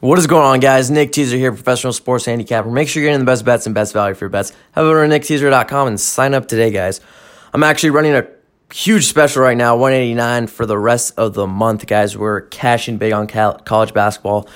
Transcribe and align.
What 0.00 0.18
is 0.18 0.26
going 0.26 0.46
on, 0.46 0.60
guys? 0.60 0.90
Nick 0.90 1.12
Teaser 1.12 1.36
here, 1.36 1.52
professional 1.52 1.92
sports 1.92 2.24
handicapper. 2.24 2.70
Make 2.70 2.88
sure 2.88 3.02
you're 3.02 3.10
getting 3.10 3.20
the 3.22 3.30
best 3.30 3.44
bets 3.44 3.66
and 3.66 3.74
best 3.74 3.92
value 3.92 4.14
for 4.14 4.24
your 4.24 4.30
bets. 4.30 4.50
Head 4.72 4.84
over 4.84 5.06
to 5.06 5.14
nickteaser.com 5.14 5.88
and 5.88 6.00
sign 6.00 6.32
up 6.32 6.48
today, 6.48 6.70
guys. 6.70 7.02
I'm 7.52 7.62
actually 7.62 7.90
running 7.90 8.14
a 8.14 8.26
huge 8.72 9.06
special 9.08 9.42
right 9.42 9.58
now, 9.58 9.76
189 9.76 10.46
for 10.46 10.64
the 10.64 10.78
rest 10.78 11.12
of 11.18 11.34
the 11.34 11.46
month, 11.46 11.86
guys. 11.86 12.16
We're 12.16 12.40
cashing 12.40 12.96
big 12.96 13.12
on 13.12 13.26
college 13.26 13.92
basketball. 13.92 14.48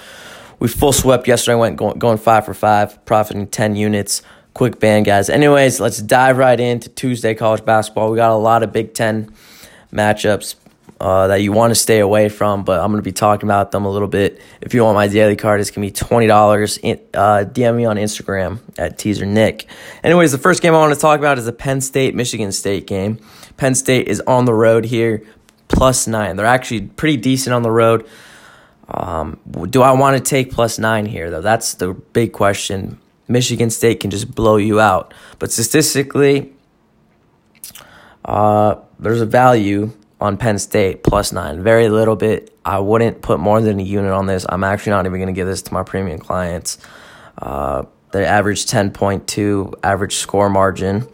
We 0.60 0.68
full 0.68 0.94
swept 0.94 1.28
yesterday, 1.28 1.56
went 1.56 1.76
going, 1.76 1.98
going 1.98 2.16
five 2.16 2.46
for 2.46 2.54
five, 2.54 3.04
profiting 3.04 3.46
10 3.46 3.76
units. 3.76 4.22
Quick 4.54 4.80
band, 4.80 5.04
guys. 5.04 5.28
Anyways, 5.28 5.78
let's 5.78 5.98
dive 5.98 6.38
right 6.38 6.58
into 6.58 6.88
Tuesday 6.88 7.34
college 7.34 7.66
basketball. 7.66 8.10
We 8.10 8.16
got 8.16 8.30
a 8.30 8.34
lot 8.36 8.62
of 8.62 8.72
Big 8.72 8.94
Ten 8.94 9.30
matchups 9.92 10.54
uh, 11.04 11.26
that 11.26 11.42
you 11.42 11.52
want 11.52 11.70
to 11.70 11.74
stay 11.74 11.98
away 11.98 12.30
from, 12.30 12.64
but 12.64 12.80
I'm 12.80 12.90
going 12.90 12.96
to 12.96 13.02
be 13.02 13.12
talking 13.12 13.46
about 13.46 13.72
them 13.72 13.84
a 13.84 13.90
little 13.90 14.08
bit. 14.08 14.40
If 14.62 14.72
you 14.72 14.82
want 14.82 14.94
my 14.94 15.06
daily 15.06 15.36
card, 15.36 15.60
it's 15.60 15.70
going 15.70 15.86
to 15.86 15.92
be 15.92 16.06
$20. 16.06 16.78
uh, 17.12 17.44
DM 17.44 17.76
me 17.76 17.84
on 17.84 17.96
Instagram 17.96 18.60
at 18.78 18.96
teaser 18.96 19.26
Nick. 19.26 19.66
Anyways, 20.02 20.32
the 20.32 20.38
first 20.38 20.62
game 20.62 20.74
I 20.74 20.78
want 20.78 20.94
to 20.94 20.98
talk 20.98 21.18
about 21.18 21.36
is 21.36 21.44
the 21.44 21.52
Penn 21.52 21.82
State 21.82 22.14
Michigan 22.14 22.52
State 22.52 22.86
game. 22.86 23.18
Penn 23.58 23.74
State 23.74 24.08
is 24.08 24.22
on 24.22 24.46
the 24.46 24.54
road 24.54 24.86
here, 24.86 25.22
plus 25.68 26.06
nine. 26.06 26.36
They're 26.36 26.46
actually 26.46 26.86
pretty 26.86 27.18
decent 27.18 27.52
on 27.52 27.60
the 27.60 27.70
road. 27.70 28.08
Um, 28.88 29.38
do 29.68 29.82
I 29.82 29.92
want 29.92 30.16
to 30.16 30.22
take 30.22 30.52
plus 30.52 30.78
nine 30.78 31.04
here, 31.04 31.30
though? 31.30 31.42
That's 31.42 31.74
the 31.74 31.92
big 31.92 32.32
question. 32.32 32.98
Michigan 33.28 33.68
State 33.68 34.00
can 34.00 34.10
just 34.10 34.34
blow 34.34 34.56
you 34.56 34.80
out. 34.80 35.12
But 35.38 35.52
statistically, 35.52 36.54
uh, 38.24 38.76
there's 38.98 39.20
a 39.20 39.26
value 39.26 39.92
on 40.20 40.36
Penn 40.36 40.58
State 40.58 41.02
plus 41.02 41.32
nine. 41.32 41.62
Very 41.62 41.88
little 41.88 42.16
bit. 42.16 42.56
I 42.64 42.78
wouldn't 42.78 43.22
put 43.22 43.40
more 43.40 43.60
than 43.60 43.78
a 43.78 43.82
unit 43.82 44.12
on 44.12 44.26
this. 44.26 44.46
I'm 44.48 44.64
actually 44.64 44.90
not 44.90 45.06
even 45.06 45.18
going 45.18 45.28
to 45.28 45.34
give 45.34 45.46
this 45.46 45.62
to 45.62 45.74
my 45.74 45.82
premium 45.82 46.18
clients. 46.18 46.78
Uh, 47.36 47.84
average 48.14 48.66
10.2 48.66 49.74
average 49.82 50.14
score 50.16 50.48
margin, 50.48 51.08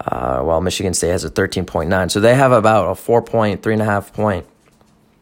uh, 0.00 0.40
while 0.40 0.60
Michigan 0.60 0.94
State 0.94 1.10
has 1.10 1.24
a 1.24 1.30
13.9. 1.30 2.10
So 2.10 2.20
they 2.20 2.34
have 2.34 2.52
about 2.52 2.90
a 2.90 2.94
four 2.94 3.20
point, 3.22 3.62
three 3.62 3.72
and 3.72 3.82
a 3.82 3.84
half 3.84 4.12
point 4.12 4.46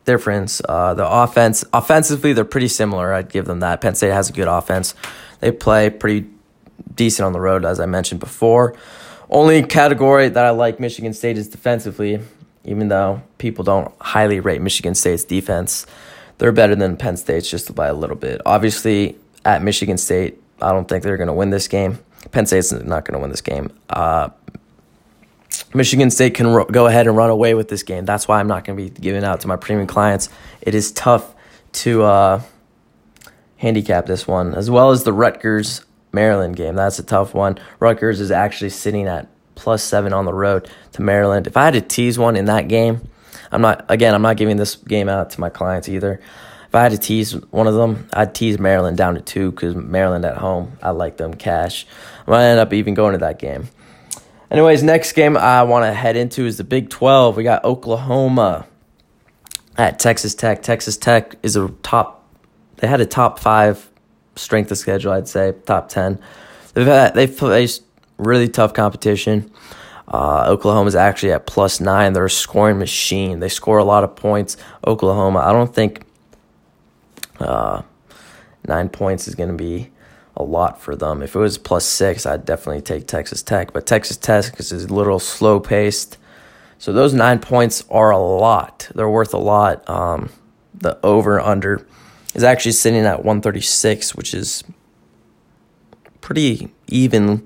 difference. 0.05 0.61
Uh, 0.69 0.95
the 0.95 1.09
offense, 1.09 1.65
offensively, 1.73 2.33
they're 2.33 2.45
pretty 2.45 2.69
similar. 2.69 3.13
I'd 3.13 3.31
give 3.31 3.47
them 3.47 3.61
that. 3.61 3.81
Penn 3.81 3.95
State 3.95 4.13
has 4.13 4.31
a 4.31 4.33
good 4.33 4.49
offense. 4.49 4.95
They 5.41 5.51
play 5.51 5.91
pretty 5.91 6.29
decent 6.95 7.27
on 7.27 7.33
the 7.33 7.41
road, 7.41 7.65
as 7.65 7.81
I 7.81 7.87
mentioned 7.87 8.21
before. 8.21 8.75
Only 9.31 9.63
category 9.63 10.29
that 10.29 10.45
I 10.45 10.51
like 10.51 10.81
Michigan 10.81 11.13
State 11.13 11.37
is 11.37 11.49
defensively, 11.49 12.21
even 12.65 12.89
though 12.89 13.23
people 13.39 13.65
don't 13.65 13.93
highly 14.01 14.41
rate 14.41 14.61
Michigan 14.61 14.95
State's 14.95 15.25
defense. 15.25 15.87
They're 16.39 16.53
better 16.53 16.77
than 16.77 16.97
Penn 16.97 17.17
State's 17.17 17.51
just 17.51 17.75
by 17.75 17.89
a 17.89 17.95
little 17.95 18.17
bit. 18.17 18.41
Obviously, 18.47 19.17
at 19.45 19.63
Michigan 19.63 19.99
State, 19.99 20.41
I 20.63 20.73
don't 20.73 20.89
think 20.89 21.03
they're 21.03 21.17
going 21.17 21.29
to 21.29 21.33
win 21.33 21.51
this 21.51 21.69
game. 21.69 21.99
Penn 22.31 22.47
State's 22.47 22.73
not 22.73 23.05
going 23.05 23.15
to 23.15 23.19
win 23.19 23.31
this 23.31 23.41
game. 23.41 23.73
Uh, 23.91 24.29
Michigan 25.75 26.11
State 26.11 26.35
can 26.35 26.47
ro- 26.49 26.65
go 26.65 26.87
ahead 26.87 27.07
and 27.07 27.17
run 27.17 27.31
away 27.31 27.55
with 27.55 27.69
this 27.69 27.83
game. 27.83 28.05
That's 28.05 28.29
why 28.29 28.41
I'm 28.41 28.47
not 28.47 28.65
going 28.65 28.79
to 28.79 28.85
be 28.85 28.91
giving 29.01 29.25
out 29.25 29.41
to 29.41 29.49
my 29.49 29.57
premium 29.57 29.87
clients. 29.87 30.29
It 30.61 30.75
is 30.75 30.93
tough 30.93 31.35
to 31.73 32.03
uh, 32.03 32.43
handicap 33.57 34.07
this 34.07 34.27
one, 34.27 34.55
as 34.55 34.71
well 34.71 34.91
as 34.91 35.05
the 35.05 35.13
Rutgers 35.13 35.85
Maryland 36.13 36.57
game. 36.57 36.75
That's 36.75 36.99
a 36.99 37.03
tough 37.03 37.35
one. 37.35 37.59
Rutgers 37.81 38.21
is 38.21 38.31
actually 38.31 38.71
sitting 38.71 39.07
at 39.07 39.29
plus 39.59 39.83
seven 39.83 40.13
on 40.13 40.25
the 40.25 40.33
road 40.33 40.71
to 40.93 41.03
Maryland. 41.03 41.47
If 41.47 41.57
I 41.57 41.65
had 41.65 41.75
to 41.75 41.81
tease 41.81 42.19
one 42.19 42.37
in 42.37 42.45
that 42.47 42.69
game, 42.69 43.09
I'm 43.51 43.61
not 43.61 43.85
again. 43.89 44.15
I'm 44.15 44.23
not 44.23 44.37
giving 44.37 44.57
this 44.57 44.77
game 44.77 45.09
out 45.09 45.31
to 45.31 45.41
my 45.41 45.51
clients 45.51 45.89
either. 45.89 46.21
If 46.69 46.75
I 46.75 46.83
had 46.83 46.93
to 46.93 46.99
tease 46.99 47.33
one 47.47 47.67
of 47.67 47.75
them, 47.75 48.09
I'd 48.13 48.35
tease 48.35 48.59
Maryland 48.59 48.97
down 48.97 49.15
to 49.15 49.21
two 49.21 49.51
because 49.51 49.75
Maryland 49.75 50.25
at 50.25 50.37
home, 50.37 50.79
I 50.83 50.91
like 50.91 51.17
them 51.17 51.35
cash. 51.35 51.87
I 52.27 52.31
might 52.31 52.45
end 52.45 52.61
up 52.61 52.73
even 52.73 52.95
going 52.95 53.13
to 53.13 53.19
that 53.19 53.39
game. 53.39 53.69
Anyways, 54.51 54.83
next 54.83 55.13
game 55.13 55.37
I 55.37 55.63
want 55.63 55.85
to 55.85 55.93
head 55.93 56.17
into 56.17 56.47
is 56.47 56.59
the 56.59 56.65
Big 56.65 56.91
12. 56.91 57.37
We 57.37 57.43
got 57.43 57.65
Oklahoma 57.65 58.67
at 59.79 59.99
Texas 59.99 60.35
Tech. 60.35 60.63
Texas 60.63 60.97
Tech 60.97 61.37
is 61.43 61.57
a 61.57 61.69
top, 61.83 62.27
they 62.77 62.87
had 62.87 63.01
a 63.01 63.07
top 63.07 63.39
five 63.39 63.91
strength 64.37 64.71
of 64.71 64.79
schedule, 64.79 65.13
I'd 65.13 65.29
say, 65.29 65.55
top 65.65 65.89
10. 65.89 66.21
They've, 66.75 66.87
had, 66.87 67.15
they've 67.15 67.35
faced 67.35 67.83
really 68.19 68.49
tough 68.49 68.75
competition. 68.75 69.51
Uh, 70.07 70.45
Oklahoma 70.49 70.89
is 70.89 70.95
actually 70.95 71.33
at 71.33 71.47
plus 71.47 71.81
nine. 71.81 72.13
They're 72.13 72.25
a 72.25 72.31
scoring 72.31 72.79
machine. 72.79 73.41
They 73.41 73.49
score 73.49 73.79
a 73.79 73.85
lot 73.85 74.05
of 74.05 74.17
points. 74.17 74.57
Oklahoma, 74.87 75.41
I 75.41 75.53
don't 75.53 75.75
think 75.75 76.05
uh, 77.41 77.83
nine 78.67 78.89
points 78.89 79.29
is 79.29 79.35
going 79.35 79.51
to 79.51 79.57
be 79.57 79.91
a 80.37 80.43
lot 80.43 80.81
for 80.81 80.97
them. 80.97 81.23
If 81.23 81.35
it 81.35 81.39
was 81.39 81.59
plus 81.59 81.85
six, 81.85 82.25
I'd 82.25 82.45
definitely 82.45 82.81
take 82.81 83.07
Texas 83.07 83.43
Tech. 83.43 83.73
But 83.73 83.87
Texas 83.87 84.17
Tech 84.17 84.59
is 84.59 84.73
a 84.73 84.93
little 84.93 85.19
slow 85.19 85.61
paced. 85.61 86.17
So 86.79 86.93
those 86.93 87.13
nine 87.13 87.41
points 87.41 87.85
are 87.91 88.11
a 88.11 88.19
lot. 88.19 88.89
They're 88.95 89.11
worth 89.11 89.35
a 89.35 89.39
lot. 89.39 89.89
Um, 89.91 90.31
the 90.73 90.99
over 91.03 91.41
under 91.41 91.85
is 92.35 92.45
actually 92.45 92.73
sitting 92.73 93.05
at 93.05 93.25
136, 93.25 94.15
which 94.15 94.33
is 94.33 94.63
pretty 96.21 96.71
even. 96.87 97.45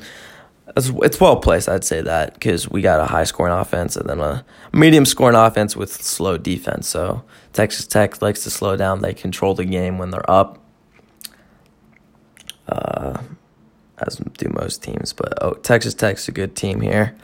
It's, 0.77 1.21
well 1.21 1.37
placed, 1.37 1.69
I'd 1.69 1.85
say 1.85 2.01
that, 2.01 2.35
because 2.35 2.71
we 2.71 2.81
got 2.81 3.01
a 3.01 3.05
high 3.05 3.25
scoring 3.25 3.53
offense 3.53 3.97
and 3.97 4.09
then 4.09 4.21
a 4.21 4.45
medium 4.73 5.05
scoring 5.05 5.37
offense 5.37 5.77
with 5.77 5.93
slow 5.93 6.39
defense. 6.39 6.89
So 6.89 7.25
Texas 7.53 7.87
Tech 7.87 8.23
likes 8.23 8.43
to 8.45 8.51
slow 8.51 8.77
down. 8.77 9.03
They 9.03 9.13
control 9.13 9.55
the 9.55 9.65
game 9.65 9.99
when 9.99 10.11
they're 10.11 10.31
up 10.31 10.59
uh, 12.69 13.21
as 13.99 14.17
do 14.17 14.49
most 14.49 14.83
teams. 14.83 15.13
But 15.13 15.43
oh, 15.43 15.55
Texas 15.55 15.95
Tech's 15.95 16.29
a 16.29 16.33
good 16.33 16.57
team 16.57 16.81
here. 16.81 17.15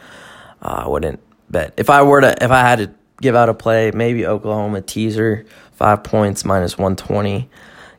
Uh, 0.60 0.82
I 0.84 0.88
wouldn't 0.88 1.20
bet 1.50 1.72
if 1.76 1.88
I 1.88 2.02
were 2.02 2.20
to 2.20 2.44
if 2.44 2.50
I 2.50 2.60
had 2.60 2.78
to 2.80 2.90
give 3.20 3.34
out 3.34 3.48
a 3.48 3.54
play, 3.54 3.90
maybe 3.92 4.26
Oklahoma 4.26 4.82
teaser 4.82 5.46
five 5.72 6.04
points 6.04 6.44
minus 6.44 6.76
one 6.76 6.96
twenty. 6.96 7.48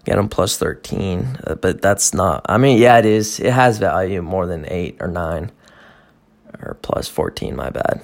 Get 0.09 0.15
them 0.15 0.27
plus 0.27 0.57
thirteen, 0.57 1.37
uh, 1.45 1.53
but 1.53 1.83
that's 1.83 2.15
not. 2.15 2.43
I 2.49 2.57
mean, 2.57 2.79
yeah, 2.79 2.97
it 2.97 3.05
is. 3.05 3.39
It 3.39 3.53
has 3.53 3.77
value 3.77 4.23
more 4.23 4.47
than 4.47 4.65
eight 4.67 4.97
or 4.99 5.07
nine, 5.07 5.51
or 6.63 6.79
plus 6.81 7.07
fourteen. 7.07 7.55
My 7.55 7.69
bad. 7.69 8.01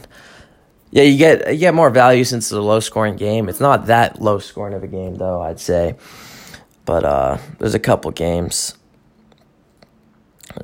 Yeah, 0.91 1.01
you 1.01 1.17
get 1.17 1.51
you 1.51 1.57
get 1.57 1.73
more 1.73 1.89
value 1.89 2.23
since 2.23 2.45
it's 2.45 2.51
a 2.51 2.61
low 2.61 2.79
scoring 2.79 3.16
game. 3.16 3.49
It's 3.49 3.59
not 3.59 3.88
that 3.88 4.21
low 4.21 4.38
scoring 4.38 4.75
of 4.75 4.83
a 4.83 4.88
game 4.88 5.16
though, 5.16 5.41
I'd 5.41 5.59
say. 5.59 5.95
But 6.85 7.05
uh, 7.05 7.38
there's 7.57 7.73
a 7.73 7.79
couple 7.79 8.11
games 8.11 8.77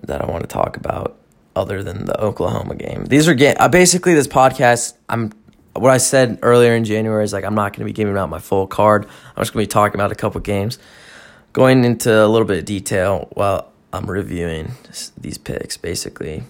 that 0.04 0.22
I 0.22 0.28
want 0.28 0.44
to 0.44 0.48
talk 0.48 0.78
about 0.78 1.18
other 1.56 1.82
than 1.82 2.06
the 2.06 2.22
Oklahoma 2.22 2.76
game. 2.76 3.06
These 3.06 3.28
are 3.28 3.34
ga- 3.34 3.56
uh, 3.56 3.68
basically 3.68 4.14
this 4.14 4.28
podcast. 4.28 4.94
I'm 5.10 5.32
what 5.74 5.90
I 5.90 5.98
said 5.98 6.38
earlier 6.44 6.76
in 6.76 6.86
January 6.86 7.24
is 7.24 7.34
like 7.34 7.46
I'm 7.46 7.56
not 7.56 7.74
going 7.74 7.80
to 7.80 7.86
be 7.86 7.94
giving 7.94 8.16
out 8.16 8.30
my 8.30 8.38
full 8.38 8.68
card. 8.68 9.06
I'm 9.36 9.42
just 9.42 9.54
going 9.54 9.66
to 9.66 9.68
be 9.68 9.74
talking 9.74 9.96
about 9.96 10.12
a 10.12 10.16
couple 10.16 10.40
games, 10.42 10.78
going 11.54 11.84
into 11.84 12.12
a 12.12 12.28
little 12.28 12.48
bit 12.48 12.60
of 12.60 12.66
detail 12.66 13.28
while 13.34 13.72
I'm 13.94 14.10
reviewing 14.10 14.72
these 15.18 15.38
picks. 15.38 15.78
Basically, 15.78 16.44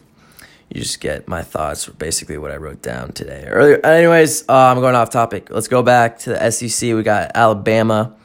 you 0.70 0.82
just 0.82 1.02
get 1.02 1.28
my 1.28 1.42
thoughts. 1.42 1.88
Basically, 1.88 2.38
what 2.38 2.52
I 2.52 2.58
wrote 2.58 2.82
down 2.82 3.14
today. 3.14 3.46
Earlier, 3.48 3.86
anyways, 3.86 4.48
uh, 4.48 4.54
I'm 4.54 4.80
going 4.80 4.96
off 4.96 5.10
topic. 5.10 5.50
Let's 5.50 5.68
go 5.68 5.84
back 5.84 6.20
to 6.20 6.32
the 6.32 6.52
SEC. 6.52 6.94
We 6.94 7.04
got 7.04 7.32
Alabama, 7.36 8.16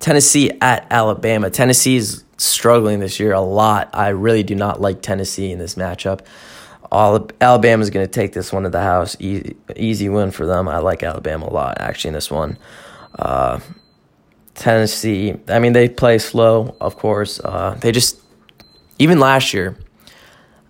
Tennessee 0.00 0.52
at 0.60 0.86
Alabama. 0.90 1.50
Tennessee 1.50 1.96
is 1.96 2.24
struggling 2.38 3.00
this 3.00 3.20
year 3.20 3.32
a 3.32 3.40
lot. 3.40 3.90
I 3.92 4.08
really 4.08 4.42
do 4.42 4.54
not 4.54 4.80
like 4.80 5.02
Tennessee 5.02 5.52
in 5.52 5.58
this 5.58 5.74
matchup. 5.74 6.20
All 6.90 7.28
Alabama 7.40 7.82
is 7.82 7.90
going 7.90 8.06
to 8.06 8.12
take 8.12 8.32
this 8.32 8.52
one 8.52 8.62
to 8.62 8.70
the 8.70 8.80
house. 8.80 9.16
Easy, 9.18 9.56
easy 9.76 10.08
win 10.08 10.30
for 10.30 10.46
them. 10.46 10.68
I 10.68 10.78
like 10.78 11.02
Alabama 11.02 11.46
a 11.46 11.52
lot 11.52 11.80
actually 11.80 12.08
in 12.08 12.14
this 12.14 12.30
one. 12.30 12.56
Uh, 13.18 13.60
Tennessee, 14.54 15.34
I 15.48 15.58
mean 15.58 15.72
they 15.72 15.88
play 15.88 16.18
slow, 16.18 16.76
of 16.80 16.96
course. 16.96 17.40
Uh, 17.40 17.76
they 17.80 17.92
just 17.92 18.20
even 18.98 19.18
last 19.18 19.52
year, 19.52 19.76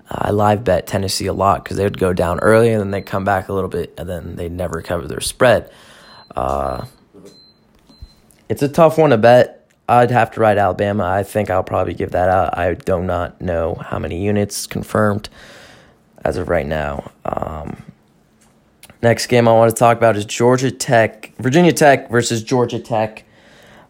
I 0.09 0.31
live 0.31 0.65
bet 0.65 0.87
Tennessee 0.87 1.27
a 1.27 1.33
lot 1.33 1.65
because 1.65 1.77
they 1.77 1.85
would 1.85 1.99
go 1.99 2.13
down 2.13 2.41
early 2.41 2.71
and 2.71 2.81
then 2.81 2.91
they 2.91 3.03
come 3.03 3.25
back 3.25 3.49
a 3.49 3.53
little 3.53 3.71
bit 3.71 3.95
and 3.99 4.09
then 4.09 4.37
they 4.37 4.49
never 4.49 4.83
cover 4.83 5.07
their 5.07 5.21
spread. 5.21 5.71
Uh, 6.35 6.87
it's 8.49 8.63
a 8.63 8.69
tough 8.69 8.99
one 8.99 9.11
to 9.11 9.19
bet 9.19 9.65
I'd 9.89 10.11
have 10.11 10.31
to 10.33 10.41
ride 10.41 10.57
Alabama. 10.57 11.05
I 11.05 11.23
think 11.23 11.51
I'll 11.51 11.63
probably 11.63 11.95
give 11.95 12.13
that 12.13 12.29
out. 12.29 12.57
I 12.57 12.75
do 12.75 13.03
not 13.03 13.41
know 13.41 13.75
how 13.75 13.99
many 13.99 14.25
units 14.25 14.67
confirmed 14.67 15.29
as 16.25 16.37
of 16.39 16.49
right 16.49 16.67
now. 16.67 17.11
Um, 17.25 17.83
next 19.03 19.27
game 19.27 19.47
I 19.47 19.53
want 19.53 19.71
to 19.71 19.79
talk 19.79 19.99
about 19.99 20.17
is 20.17 20.25
Georgia 20.25 20.71
Tech, 20.71 21.33
Virginia 21.37 21.73
Tech 21.73 22.11
versus 22.11 22.43
Georgia 22.43 22.79
Tech. 22.79 23.24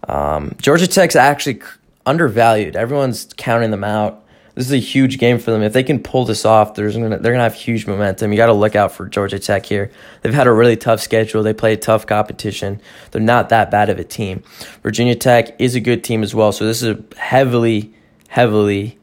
Um, 0.08 0.54
Georgia 0.60 0.86
Tech's 0.86 1.16
actually 1.16 1.60
undervalued. 2.06 2.76
Everyone's 2.76 3.28
counting 3.36 3.70
them 3.70 3.84
out. 3.84 4.22
this 4.54 4.66
is 4.66 4.72
a 4.72 4.78
huge 4.78 5.18
game 5.18 5.38
for 5.38 5.50
them. 5.50 5.62
If 5.62 5.72
they 5.72 5.82
can 5.82 5.98
pull 6.00 6.24
this 6.24 6.44
off, 6.44 6.74
there's 6.74 6.96
gonna 6.96 7.18
they're 7.18 7.32
gonna 7.32 7.42
have 7.42 7.54
huge 7.54 7.86
momentum. 7.86 8.30
You 8.32 8.36
got 8.36 8.46
to 8.46 8.52
look 8.52 8.76
out 8.76 8.92
for 8.92 9.08
Georgia 9.08 9.38
Tech 9.38 9.66
here. 9.66 9.90
They've 10.22 10.34
had 10.34 10.46
a 10.46 10.52
really 10.52 10.76
tough 10.76 11.00
schedule. 11.00 11.42
They 11.42 11.54
play 11.54 11.76
tough 11.76 12.06
competition. 12.06 12.80
They're 13.10 13.20
not 13.20 13.48
that 13.48 13.70
bad 13.70 13.90
of 13.90 13.98
a 13.98 14.04
team. 14.04 14.42
Virginia 14.82 15.16
Tech 15.16 15.60
is 15.60 15.74
a 15.74 15.80
good 15.80 16.04
team 16.04 16.22
as 16.22 16.34
well. 16.34 16.52
So 16.52 16.66
this 16.66 16.82
is 16.82 16.96
a 16.96 17.18
heavily, 17.18 17.94
heavily. 18.28 18.98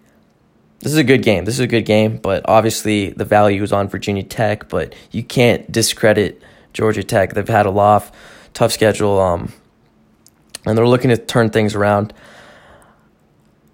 This 0.79 0.93
is 0.93 0.97
a 0.97 1.03
good 1.03 1.21
game. 1.21 1.45
This 1.45 1.55
is 1.55 1.59
a 1.59 1.67
good 1.67 1.85
game, 1.85 2.17
but 2.17 2.43
obviously 2.47 3.09
the 3.11 3.25
value 3.25 3.61
is 3.61 3.71
on 3.71 3.87
Virginia 3.87 4.23
Tech. 4.23 4.69
But 4.69 4.95
you 5.11 5.23
can't 5.23 5.69
discredit 5.71 6.41
Georgia 6.73 7.03
Tech. 7.03 7.33
They've 7.33 7.47
had 7.47 7.65
a 7.65 7.71
lot 7.71 8.03
of 8.03 8.11
tough 8.53 8.71
schedule, 8.71 9.19
um, 9.19 9.51
and 10.65 10.77
they're 10.77 10.87
looking 10.87 11.09
to 11.09 11.17
turn 11.17 11.49
things 11.49 11.75
around. 11.75 12.13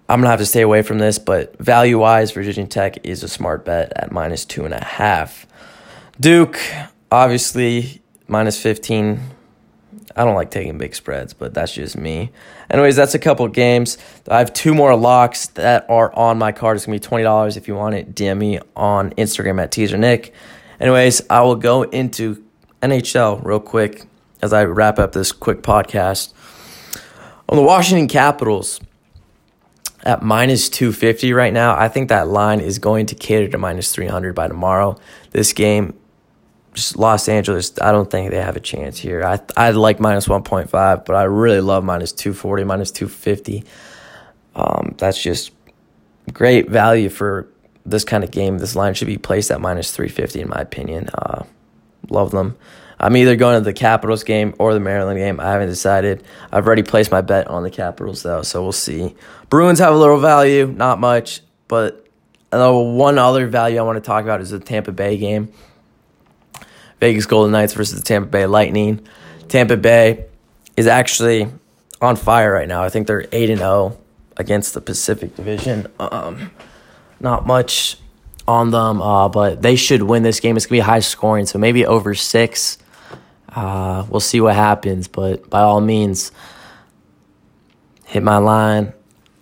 I'm 0.08 0.20
gonna 0.20 0.30
have 0.30 0.40
to 0.40 0.46
stay 0.46 0.62
away 0.62 0.82
from 0.82 0.98
this, 0.98 1.18
but 1.18 1.58
value 1.58 1.98
wise, 1.98 2.30
Virginia 2.32 2.66
Tech 2.66 3.04
is 3.04 3.22
a 3.22 3.28
smart 3.28 3.64
bet 3.64 3.92
at 3.94 4.10
minus 4.10 4.44
two 4.44 4.64
and 4.64 4.72
a 4.72 4.82
half. 4.82 5.46
Duke, 6.18 6.58
obviously, 7.12 8.00
minus 8.26 8.60
15. 8.60 9.20
I 10.16 10.24
don't 10.24 10.34
like 10.34 10.50
taking 10.50 10.78
big 10.78 10.94
spreads, 10.94 11.32
but 11.32 11.54
that's 11.54 11.72
just 11.74 11.96
me. 11.96 12.30
Anyways, 12.70 12.96
that's 12.96 13.14
a 13.14 13.18
couple 13.18 13.46
games. 13.48 13.98
I 14.28 14.38
have 14.38 14.52
two 14.52 14.74
more 14.74 14.96
locks 14.96 15.46
that 15.48 15.86
are 15.88 16.12
on 16.14 16.38
my 16.38 16.50
card. 16.52 16.76
It's 16.76 16.86
gonna 16.86 16.96
be 16.96 17.00
twenty 17.00 17.22
dollars 17.22 17.56
if 17.56 17.68
you 17.68 17.76
want 17.76 17.94
it. 17.94 18.14
DM 18.14 18.38
me 18.38 18.58
on 18.74 19.10
Instagram 19.10 19.62
at 19.62 19.70
teaser 19.70 19.96
Nick. 19.96 20.34
Anyways, 20.80 21.22
I 21.30 21.42
will 21.42 21.54
go 21.54 21.82
into 21.82 22.44
NHL 22.82 23.44
real 23.44 23.60
quick 23.60 24.04
as 24.42 24.52
I 24.52 24.64
wrap 24.64 24.98
up 24.98 25.12
this 25.12 25.30
quick 25.30 25.62
podcast. 25.62 26.32
On 27.48 27.56
the 27.56 27.62
Washington 27.62 28.08
Capitals, 28.08 28.80
at 30.04 30.22
minus 30.22 30.68
250 30.68 31.32
right 31.32 31.52
now. 31.52 31.76
I 31.76 31.88
think 31.88 32.08
that 32.08 32.28
line 32.28 32.60
is 32.60 32.78
going 32.78 33.06
to 33.06 33.14
cater 33.14 33.48
to 33.48 33.58
minus 33.58 33.92
300 33.92 34.34
by 34.34 34.48
tomorrow. 34.48 34.98
This 35.32 35.52
game, 35.52 35.98
just 36.74 36.96
Los 36.96 37.28
Angeles, 37.28 37.72
I 37.80 37.92
don't 37.92 38.10
think 38.10 38.30
they 38.30 38.40
have 38.40 38.56
a 38.56 38.60
chance 38.60 38.98
here. 38.98 39.24
I 39.24 39.40
I 39.56 39.70
like 39.70 40.00
minus 40.00 40.28
1.5, 40.28 41.04
but 41.04 41.14
I 41.14 41.24
really 41.24 41.60
love 41.60 41.84
minus 41.84 42.12
240, 42.12 42.64
minus 42.64 42.90
250. 42.90 43.64
Um, 44.54 44.94
that's 44.98 45.22
just 45.22 45.52
great 46.32 46.68
value 46.68 47.08
for 47.08 47.48
this 47.84 48.04
kind 48.04 48.22
of 48.22 48.30
game. 48.30 48.58
This 48.58 48.76
line 48.76 48.94
should 48.94 49.08
be 49.08 49.18
placed 49.18 49.50
at 49.50 49.60
minus 49.60 49.94
350, 49.94 50.40
in 50.40 50.48
my 50.48 50.60
opinion. 50.60 51.08
Uh, 51.14 51.44
love 52.10 52.30
them. 52.30 52.56
I'm 53.00 53.16
either 53.16 53.36
going 53.36 53.60
to 53.60 53.64
the 53.64 53.72
Capitals 53.72 54.24
game 54.24 54.54
or 54.58 54.74
the 54.74 54.80
Maryland 54.80 55.18
game. 55.18 55.38
I 55.38 55.52
haven't 55.52 55.68
decided. 55.68 56.24
I've 56.50 56.66
already 56.66 56.82
placed 56.82 57.12
my 57.12 57.20
bet 57.20 57.46
on 57.46 57.62
the 57.62 57.70
Capitals 57.70 58.22
though, 58.22 58.42
so 58.42 58.62
we'll 58.62 58.72
see. 58.72 59.14
Bruins 59.48 59.78
have 59.78 59.94
a 59.94 59.96
little 59.96 60.18
value, 60.18 60.66
not 60.66 60.98
much, 60.98 61.40
but 61.68 62.06
uh, 62.52 62.72
one 62.72 63.18
other 63.18 63.46
value 63.46 63.78
I 63.78 63.82
want 63.82 64.02
to 64.02 64.06
talk 64.06 64.24
about 64.24 64.40
is 64.40 64.50
the 64.50 64.58
Tampa 64.58 64.92
Bay 64.92 65.16
game. 65.16 65.52
Vegas 66.98 67.26
Golden 67.26 67.52
Knights 67.52 67.74
versus 67.74 68.00
the 68.00 68.04
Tampa 68.04 68.28
Bay 68.28 68.46
Lightning. 68.46 69.06
Tampa 69.48 69.76
Bay 69.76 70.26
is 70.76 70.86
actually 70.86 71.48
on 72.00 72.16
fire 72.16 72.52
right 72.52 72.68
now. 72.68 72.82
I 72.82 72.88
think 72.88 73.06
they're 73.06 73.26
8 73.30 73.50
and 73.50 73.58
0 73.60 73.96
against 74.36 74.74
the 74.74 74.80
Pacific 74.80 75.36
Division. 75.36 75.86
Um, 76.00 76.50
not 77.20 77.46
much 77.46 77.98
on 78.48 78.70
them, 78.70 79.02
uh, 79.02 79.28
but 79.28 79.60
they 79.60 79.76
should 79.76 80.02
win 80.02 80.22
this 80.22 80.40
game. 80.40 80.56
It's 80.56 80.64
going 80.64 80.80
to 80.80 80.84
be 80.84 80.90
high 80.90 81.00
scoring, 81.00 81.44
so 81.44 81.58
maybe 81.58 81.84
over 81.84 82.14
6. 82.14 82.78
Uh, 83.50 84.06
we'll 84.08 84.20
see 84.20 84.40
what 84.40 84.54
happens, 84.54 85.06
but 85.06 85.48
by 85.50 85.60
all 85.60 85.82
means, 85.82 86.32
hit 88.06 88.22
my 88.22 88.38
line 88.38 88.94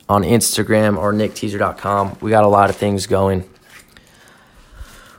on 0.09 0.23
Instagram 0.23 0.99
or 0.99 1.13
nickteaser.com. 1.13 2.19
We 2.21 2.31
got 2.31 2.43
a 2.43 2.49
lot 2.49 2.69
of 2.69 2.77
things 2.77 3.07
going. 3.07 3.49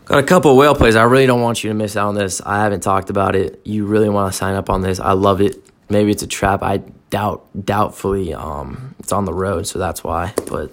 Got 0.05 0.19
a 0.19 0.23
couple 0.23 0.55
whale 0.57 0.75
plays. 0.75 0.95
I 0.95 1.03
really 1.03 1.25
don't 1.25 1.41
want 1.41 1.63
you 1.63 1.69
to 1.69 1.73
miss 1.73 1.95
out 1.95 2.09
on 2.09 2.15
this. 2.15 2.41
I 2.45 2.61
haven't 2.63 2.81
talked 2.81 3.09
about 3.09 3.35
it. 3.35 3.61
You 3.65 3.85
really 3.85 4.09
want 4.09 4.31
to 4.31 4.37
sign 4.37 4.55
up 4.55 4.69
on 4.69 4.81
this. 4.81 4.99
I 4.99 5.13
love 5.13 5.41
it. 5.41 5.63
Maybe 5.89 6.11
it's 6.11 6.23
a 6.23 6.27
trap. 6.27 6.61
I 6.61 6.77
doubt, 7.09 7.45
doubtfully, 7.65 8.33
um, 8.33 8.95
it's 8.99 9.13
on 9.13 9.23
the 9.25 9.33
road, 9.33 9.65
so 9.65 9.79
that's 9.79 10.03
why. 10.03 10.33
But 10.49 10.71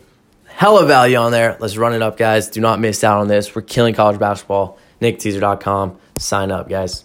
hella 0.54 0.86
value 0.86 1.16
on 1.16 1.32
there. 1.32 1.56
Let's 1.60 1.76
run 1.76 1.94
it 1.94 2.02
up, 2.02 2.16
guys. 2.16 2.48
Do 2.48 2.60
not 2.60 2.80
miss 2.80 3.04
out 3.04 3.20
on 3.20 3.28
this. 3.28 3.54
We're 3.54 3.62
killing 3.62 3.94
college 3.94 4.18
basketball. 4.18 4.78
NickTeaser.com. 5.00 5.98
Sign 6.18 6.50
up, 6.50 6.68
guys. 6.68 7.04